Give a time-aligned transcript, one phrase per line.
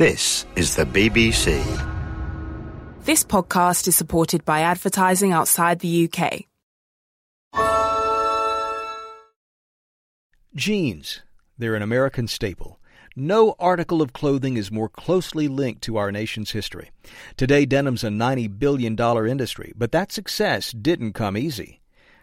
[0.00, 1.60] This is the BBC.
[3.04, 6.46] This podcast is supported by advertising outside the UK.
[10.54, 11.20] Jeans.
[11.58, 12.80] They're an American staple.
[13.14, 16.92] No article of clothing is more closely linked to our nation's history.
[17.36, 18.98] Today, denim's a $90 billion
[19.28, 21.79] industry, but that success didn't come easy.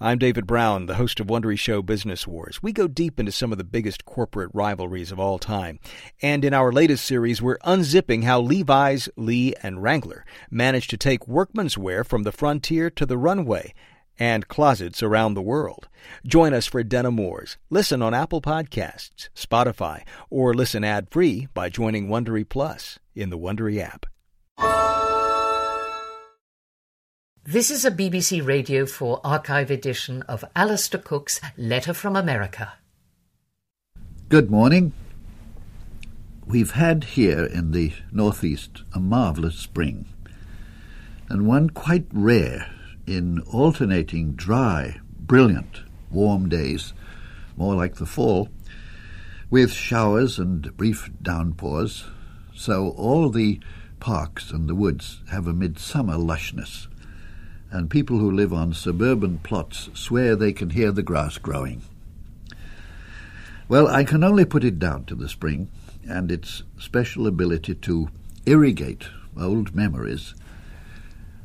[0.00, 2.62] I'm David Brown, the host of Wondery Show Business Wars.
[2.62, 5.80] We go deep into some of the biggest corporate rivalries of all time.
[6.22, 11.26] And in our latest series, we're unzipping how Levi's, Lee, and Wrangler managed to take
[11.26, 13.74] workman's wear from the frontier to the runway
[14.20, 15.88] and closets around the world.
[16.24, 17.56] Join us for Denim Wars.
[17.68, 23.80] Listen on Apple Podcasts, Spotify, or listen ad-free by joining Wondery Plus in the Wondery
[23.80, 24.06] app.
[27.50, 32.74] This is a BBC Radio 4 archive edition of Alistair Cooke's Letter from America.
[34.28, 34.92] Good morning.
[36.44, 40.10] We've had here in the northeast a marvellous spring,
[41.30, 42.70] and one quite rare
[43.06, 46.92] in alternating dry, brilliant, warm days,
[47.56, 48.50] more like the fall,
[49.48, 52.04] with showers and brief downpours,
[52.54, 53.58] so all the
[54.00, 56.87] parks and the woods have a midsummer lushness
[57.70, 61.82] and people who live on suburban plots swear they can hear the grass growing.
[63.68, 65.68] Well, I can only put it down to the spring
[66.08, 68.08] and its special ability to
[68.46, 69.08] irrigate
[69.38, 70.34] old memories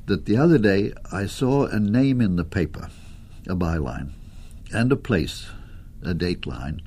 [0.05, 2.89] that the other day I saw a name in the paper,
[3.47, 4.11] a byline,
[4.71, 5.47] and a place,
[6.01, 6.81] a dateline,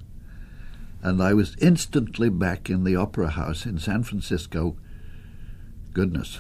[1.03, 4.77] and I was instantly back in the Opera House in San Francisco.
[5.93, 6.39] Goodness,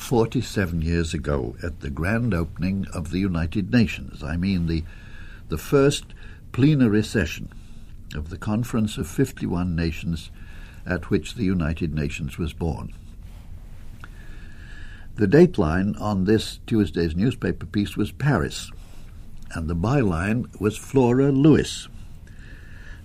[0.00, 4.22] 47 years ago at the grand opening of the United Nations.
[4.22, 4.82] I mean, the,
[5.48, 6.06] the first
[6.52, 7.52] plenary session
[8.14, 10.30] of the Conference of 51 Nations
[10.86, 12.92] at which the United Nations was born.
[15.16, 18.70] The dateline on this Tuesday's newspaper piece was Paris,
[19.52, 21.88] and the byline was Flora Lewis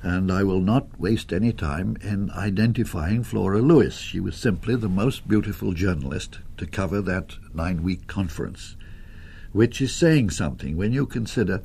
[0.06, 3.98] and I will not waste any time in identifying Flora Lewis.
[3.98, 8.76] She was simply the most beautiful journalist to cover that nine week conference,
[9.52, 11.62] which is saying something when you consider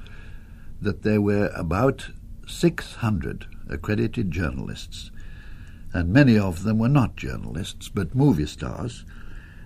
[0.80, 2.10] that there were about
[2.46, 5.10] 600 accredited journalists,
[5.92, 9.04] and many of them were not journalists but movie stars,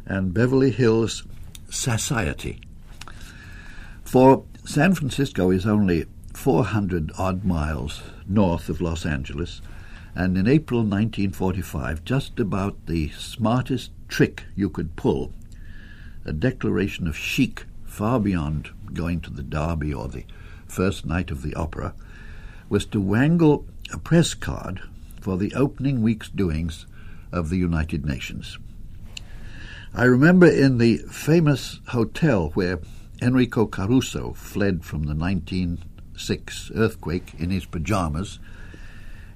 [0.07, 1.25] and Beverly Hills
[1.71, 2.61] society.
[4.05, 9.61] For San Francisco is only 400 odd miles north of Los Angeles,
[10.15, 15.33] and in April 1945, just about the smartest trick you could pull,
[16.25, 20.25] a declaration of chic far beyond going to the Derby or the
[20.67, 21.95] first night of the opera,
[22.69, 24.81] was to wangle a press card
[25.21, 26.87] for the opening week's doings
[27.33, 28.59] of the United Nations.
[29.93, 32.81] I remember in the famous hotel where
[33.23, 35.79] Enrico Caruso fled from the 19
[36.17, 38.39] six earthquake in his pajamas.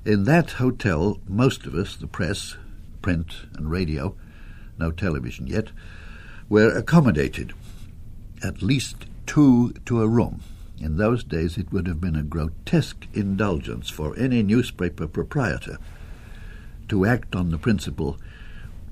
[0.04, 2.56] In that hotel, most of us, the press,
[3.02, 4.14] print, and radio,
[4.78, 5.68] no television yet,
[6.48, 7.52] were accommodated.
[8.42, 10.40] At least two to a room.
[10.80, 15.78] In those days, it would have been a grotesque indulgence for any newspaper proprietor
[16.88, 18.18] to act on the principle,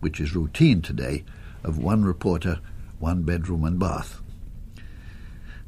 [0.00, 1.24] which is routine today,
[1.62, 2.58] of one reporter,
[2.98, 4.20] one bedroom and bath.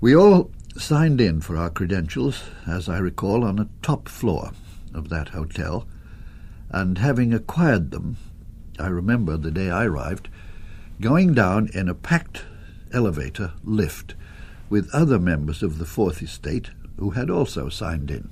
[0.01, 4.53] We all signed in for our credentials, as I recall, on a top floor
[4.95, 5.87] of that hotel,
[6.71, 8.17] and having acquired them,
[8.79, 10.29] I remember the day I arrived,
[11.01, 12.45] going down in a packed
[12.93, 14.15] elevator lift
[14.69, 18.29] with other members of the Fourth Estate who had also signed in,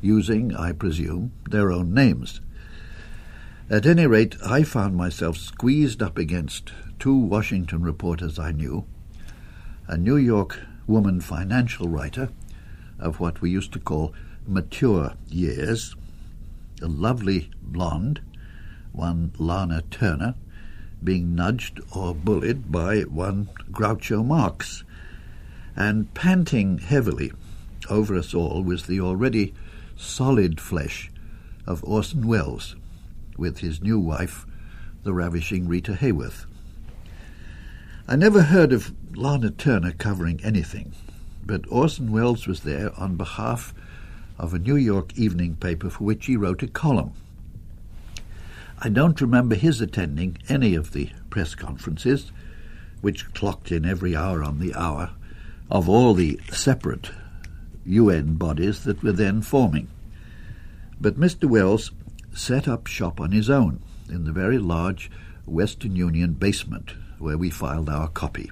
[0.00, 2.40] using, I presume, their own names.
[3.68, 8.86] At any rate, I found myself squeezed up against two Washington reporters I knew,
[9.88, 12.28] a New York woman financial writer
[12.98, 14.14] of what we used to call
[14.46, 15.94] mature years,
[16.82, 18.20] a lovely blonde,
[18.92, 20.34] one Lana Turner,
[21.02, 24.84] being nudged or bullied by one Groucho Marx,
[25.74, 27.32] and panting heavily
[27.88, 29.54] over us all was the already
[29.96, 31.10] solid flesh
[31.66, 32.76] of Orson Welles,
[33.36, 34.46] with his new wife,
[35.02, 36.46] the ravishing Rita Hayworth.
[38.08, 40.94] I never heard of Lana Turner covering anything,
[41.44, 43.74] but Orson Welles was there on behalf
[44.38, 47.12] of a New York evening paper for which he wrote a column.
[48.78, 52.30] I don't remember his attending any of the press conferences,
[53.00, 55.12] which clocked in every hour on the hour,
[55.70, 57.10] of all the separate
[57.86, 59.88] UN bodies that were then forming.
[61.00, 61.48] But Mr.
[61.48, 61.92] Welles
[62.34, 65.10] set up shop on his own in the very large
[65.46, 68.50] Western Union basement where we filed our copy.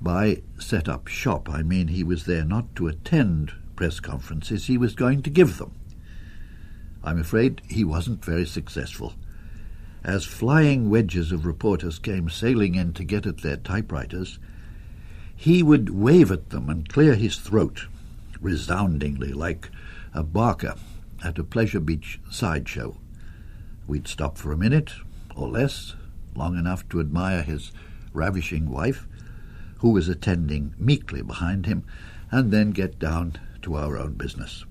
[0.00, 4.76] By set up shop, I mean he was there not to attend press conferences, he
[4.76, 5.70] was going to give them.
[7.04, 9.14] I'm afraid he wasn't very successful.
[10.02, 14.40] As flying wedges of reporters came sailing in to get at their typewriters,
[15.36, 17.86] he would wave at them and clear his throat
[18.40, 19.70] resoundingly like
[20.12, 20.74] a barker
[21.22, 22.96] at a Pleasure Beach sideshow.
[23.86, 24.92] We'd stop for a minute
[25.36, 25.94] or less,
[26.34, 27.70] long enough to admire his
[28.12, 29.06] ravishing wife,
[29.76, 31.84] who was attending meekly behind him,
[32.32, 34.64] and then get down to our own business.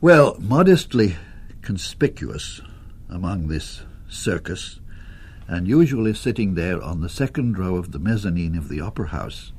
[0.00, 1.16] Well, modestly
[1.62, 2.60] conspicuous
[3.08, 4.80] among this circus,
[5.48, 9.52] and usually sitting there on the second row of the mezzanine of the Opera House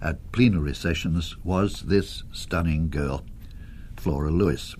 [0.00, 3.24] at plenary sessions, was this stunning girl,
[3.96, 4.74] Flora Lewis.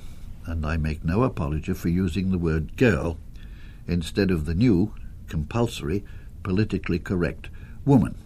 [0.47, 3.19] And I make no apology for using the word girl
[3.87, 4.95] instead of the new,
[5.29, 6.05] compulsory,
[6.43, 7.49] politically correct
[7.85, 8.17] woman.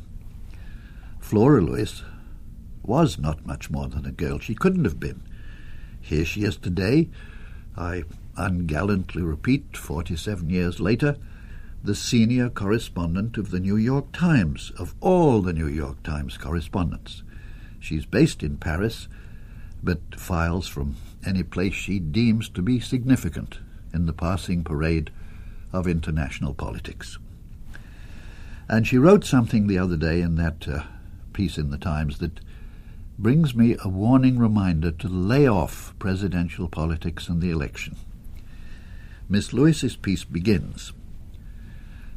[1.21, 2.03] Flora Lewis
[2.87, 4.39] was not much more than a girl.
[4.39, 5.23] She couldn't have been.
[6.01, 7.09] Here she is today.
[7.77, 8.05] I
[8.37, 11.17] ungallantly repeat, 47 years later,
[11.83, 17.23] the senior correspondent of the New York Times, of all the New York Times correspondents.
[17.79, 19.09] She's based in Paris,
[19.83, 23.59] but files from any place she deems to be significant
[23.93, 25.11] in the passing parade
[25.73, 27.19] of international politics.
[28.69, 30.83] And she wrote something the other day in that uh,
[31.33, 32.41] piece in the Times that
[33.19, 37.97] brings me a warning reminder to lay off presidential politics and the election.
[39.29, 40.93] Miss Lewis's piece begins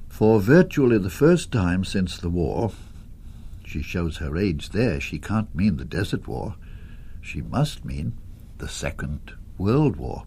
[0.10, 2.72] For virtually the first time since the war,
[3.66, 6.56] she shows her age there, she can't mean the Desert War,
[7.22, 8.14] she must mean
[8.58, 10.26] the Second World War.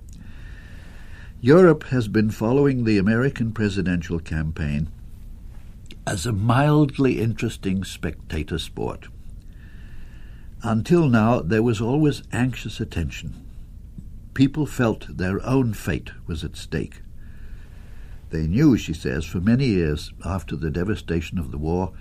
[1.40, 4.88] Europe has been following the American presidential campaign
[6.06, 9.08] as a mildly interesting spectator sport.
[10.64, 13.44] Until now, there was always anxious attention.
[14.34, 17.02] People felt their own fate was at stake.
[18.30, 21.92] They knew, she says, for many years after the devastation of the war,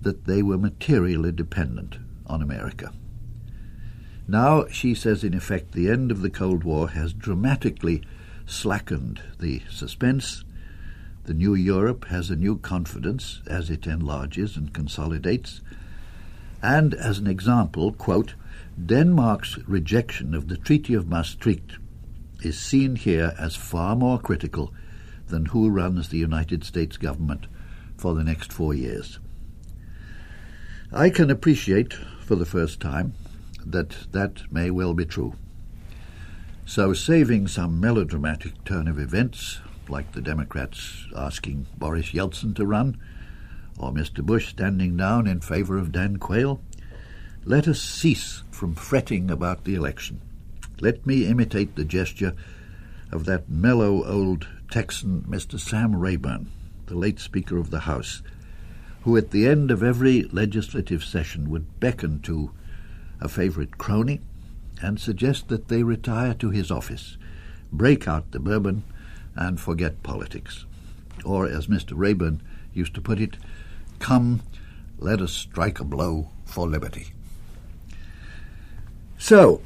[0.00, 1.96] that they were materially dependent
[2.26, 2.92] on America.
[4.26, 8.02] Now, she says, in effect, the end of the Cold War has dramatically
[8.46, 10.42] slackened the suspense.
[11.24, 15.60] The new Europe has a new confidence as it enlarges and consolidates.
[16.62, 18.34] And as an example, quote,
[18.84, 21.78] Denmark's rejection of the Treaty of Maastricht
[22.42, 24.72] is seen here as far more critical
[25.28, 27.46] than who runs the United States government
[27.96, 29.18] for the next four years.
[30.92, 33.14] I can appreciate, for the first time,
[33.64, 35.34] that that may well be true.
[36.64, 42.98] So, saving some melodramatic turn of events, like the Democrats asking Boris Yeltsin to run,
[43.78, 44.24] or Mr.
[44.24, 46.60] Bush standing down in favor of Dan Quayle,
[47.44, 50.20] let us cease from fretting about the election.
[50.80, 52.34] Let me imitate the gesture
[53.12, 55.58] of that mellow old Texan, Mr.
[55.58, 56.50] Sam Rayburn,
[56.86, 58.22] the late Speaker of the House,
[59.02, 62.50] who at the end of every legislative session would beckon to
[63.20, 64.20] a favorite crony
[64.82, 67.16] and suggest that they retire to his office,
[67.72, 68.82] break out the bourbon,
[69.34, 70.64] and forget politics.
[71.24, 71.92] Or, as Mr.
[71.94, 72.42] Rayburn
[72.74, 73.36] used to put it,
[73.98, 74.42] come,
[74.98, 77.08] let us strike a blow for liberty.
[79.18, 79.60] So,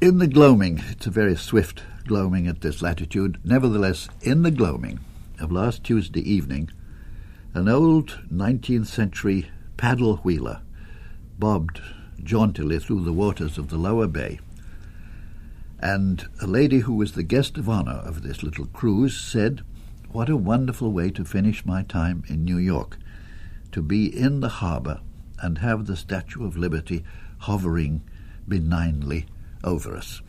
[0.00, 5.00] in the gloaming, it's a very swift gloaming at this latitude, nevertheless, in the gloaming
[5.40, 6.70] of last Tuesday evening,
[7.54, 10.60] an old 19th century paddle wheeler
[11.38, 11.80] bobbed
[12.22, 14.40] jauntily through the waters of the lower bay.
[15.80, 19.62] And a lady who was the guest of honor of this little cruise said,
[20.10, 22.98] What a wonderful way to finish my time in New York,
[23.72, 25.00] to be in the harbor
[25.40, 27.04] and have the Statue of Liberty
[27.38, 28.02] hovering
[28.46, 29.26] benignly
[29.62, 30.20] over us.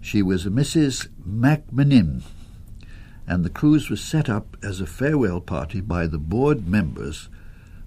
[0.00, 1.08] She was a Mrs.
[1.26, 2.22] McMenamin,
[3.26, 7.28] and the cruise was set up as a farewell party by the board members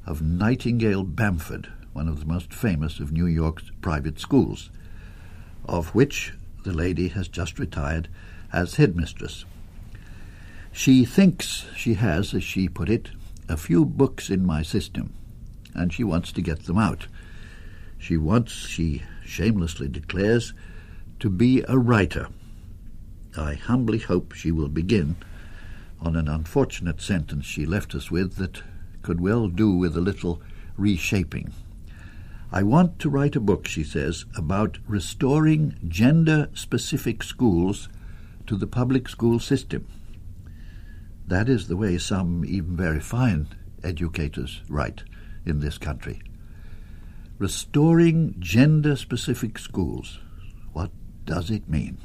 [0.06, 4.72] of Nightingale Bamford, one of the most famous of New York's private schools,
[5.66, 6.34] of which
[6.64, 8.08] the lady has just retired
[8.52, 9.46] as headmistress.
[10.72, 13.10] She thinks she has, as she put it,
[13.50, 15.14] a few books in my system,
[15.74, 17.08] and she wants to get them out.
[17.98, 20.54] She wants, she shamelessly declares,
[21.20, 22.28] to be a writer.
[23.38, 25.16] I humbly hope she will begin
[26.00, 28.62] on an unfortunate sentence she left us with that
[29.02, 30.42] could well do with a little
[30.78, 31.54] reshaping.
[32.52, 37.90] I want to write a book, she says, about restoring gender specific schools
[38.46, 39.86] to the public school system.
[41.28, 43.48] That is the way some even very fine
[43.84, 45.04] educators write
[45.46, 46.22] in this country.
[47.38, 50.20] Restoring gender specific schools.
[50.74, 50.92] What
[51.26, 51.98] does it mean?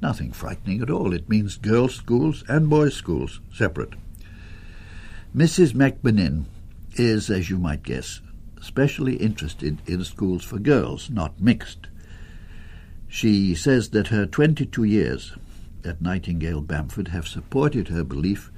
[0.00, 1.12] Nothing frightening at all.
[1.12, 3.94] It means girls' schools and boys' schools separate.
[5.34, 5.74] Mrs.
[5.74, 6.46] McMenamin
[6.94, 8.20] is, as you might guess,
[8.60, 11.88] specially interested in schools for girls, not mixed.
[13.08, 15.36] She says that her 22 years
[15.86, 18.50] at Nightingale Bamford have supported her belief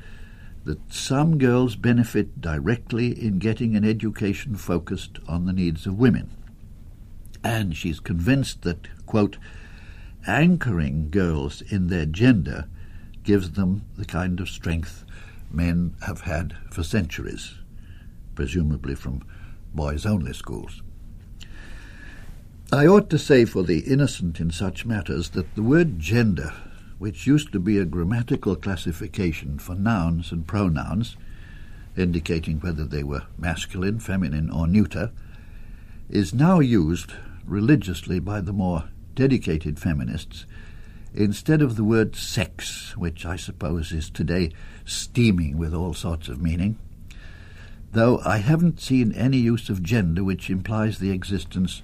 [0.64, 6.30] that some girls benefit directly in getting an education focused on the needs of women.
[7.44, 9.38] And she's convinced that, quote,
[10.26, 12.66] anchoring girls in their gender
[13.23, 15.04] gives them the kind of strength
[15.50, 17.54] men have had for centuries,
[18.35, 19.23] presumably from
[19.75, 20.82] boys only schools.
[22.70, 26.52] I ought to say for the innocent in such matters that the word gender,
[26.99, 31.17] which used to be a grammatical classification for nouns and pronouns,
[31.97, 35.11] indicating whether they were masculine, feminine, or neuter,
[36.09, 37.12] is now used
[37.45, 40.47] religiously by the more dedicated feminists
[41.14, 44.52] instead of the word sex, which I suppose is today
[44.85, 46.78] steaming with all sorts of meaning
[47.93, 51.83] though I haven't seen any use of gender which implies the existence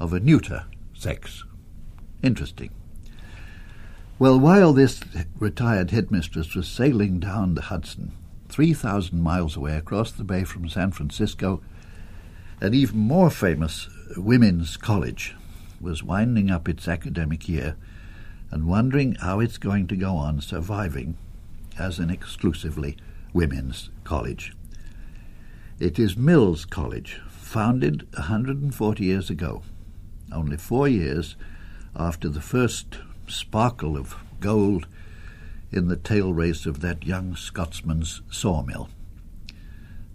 [0.00, 1.44] of a neuter sex.
[2.22, 2.70] Interesting.
[4.24, 5.02] Well, while this
[5.38, 8.12] retired headmistress was sailing down the Hudson,
[8.48, 11.60] 3,000 miles away across the bay from San Francisco,
[12.58, 15.36] an even more famous women's college
[15.78, 17.76] was winding up its academic year
[18.50, 21.18] and wondering how it's going to go on surviving
[21.78, 22.96] as an exclusively
[23.34, 24.54] women's college.
[25.78, 29.60] It is Mills College, founded 140 years ago,
[30.32, 31.36] only four years
[31.94, 32.96] after the first
[33.28, 34.86] sparkle of gold
[35.72, 38.88] in the tail race of that young Scotsman's sawmill.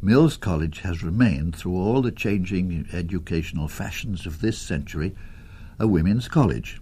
[0.02, 5.14] Mills College has remained, through all the changing educational fashions of this century,
[5.78, 6.80] a women's college.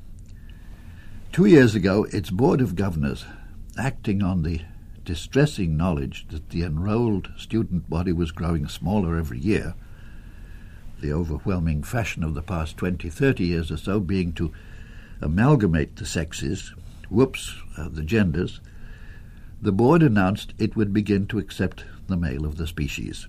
[1.31, 3.25] Two years ago, its Board of Governors,
[3.77, 4.61] acting on the
[5.03, 9.73] distressing knowledge that the enrolled student body was growing smaller every year,
[11.01, 14.51] the overwhelming fashion of the past 20, 30 years or so being to
[15.21, 16.73] amalgamate the sexes,
[17.09, 18.59] whoops, uh, the genders,
[19.61, 23.27] the board announced it would begin to accept the male of the species,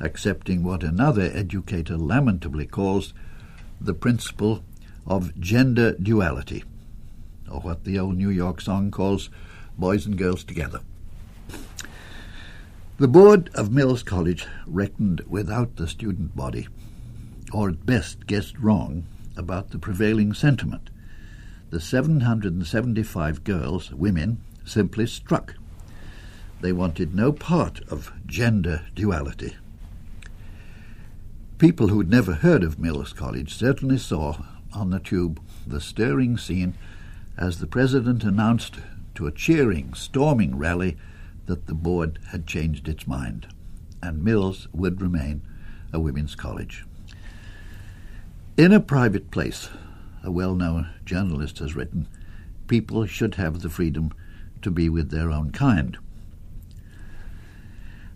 [0.00, 3.14] accepting what another educator lamentably calls
[3.80, 4.64] the principle
[5.06, 6.64] of gender duality,
[7.50, 9.30] or what the old New York song calls
[9.78, 10.80] boys and girls together.
[12.96, 16.68] The board of Mills College reckoned without the student body,
[17.52, 19.04] or at best guessed wrong
[19.36, 20.90] about the prevailing sentiment.
[21.70, 25.54] The 775 girls, women, simply struck.
[26.60, 29.56] They wanted no part of gender duality.
[31.58, 34.36] People who'd never heard of Mills College certainly saw
[34.72, 36.74] on the tube the stirring scene
[37.36, 38.76] as the president announced
[39.14, 40.96] to a cheering, storming rally
[41.46, 43.46] that the board had changed its mind,
[44.02, 45.42] and Mills would remain
[45.92, 46.84] a women's college.
[48.56, 49.68] In a private place,
[50.22, 52.06] a well known journalist has written,
[52.68, 54.12] people should have the freedom
[54.62, 55.98] to be with their own kind.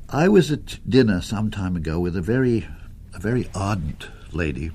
[0.09, 2.69] I was at dinner some time ago with a very,
[3.13, 4.71] a very ardent lady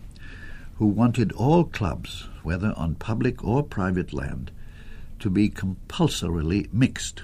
[0.79, 4.51] who wanted all clubs, whether on public or private land,
[5.20, 7.24] to be compulsorily mixed.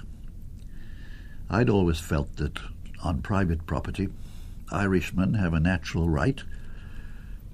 [1.50, 2.58] I'd always felt that
[3.03, 4.08] on private property,
[4.72, 6.41] Irishmen have a natural right,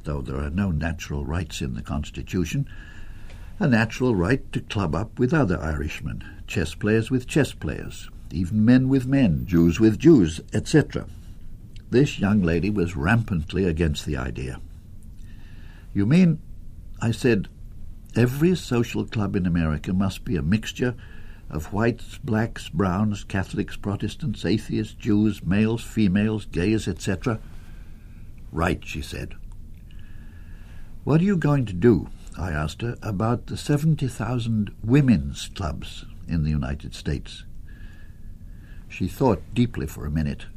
[0.06, 2.68] though there are no natural rights in the Constitution,
[3.60, 8.64] a natural right to club up with other Irishmen, chess players with chess players, even
[8.64, 11.06] men with men, Jews with Jews, etc.
[11.90, 14.60] This young lady was rampantly against the idea.
[15.94, 16.40] You mean,
[17.02, 17.48] I said,
[18.16, 20.96] Every social club in America must be a mixture
[21.50, 27.40] of whites, blacks, browns, Catholics, Protestants, atheists, Jews, males, females, gays, etc.
[28.52, 29.36] Right, she said.
[31.06, 36.44] What are you going to do, I asked her, about the 70,000 women's clubs in
[36.44, 37.44] the United States?
[38.90, 40.48] She thought deeply for a minute.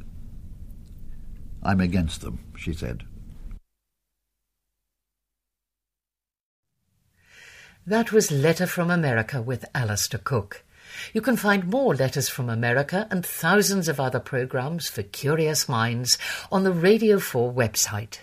[1.61, 3.03] I'm against them, she said.
[7.85, 10.63] That was Letter from America with Alistair Cooke.
[11.13, 16.17] You can find more Letters from America and thousands of other programs for curious minds
[16.51, 18.17] on the Radio 4 website.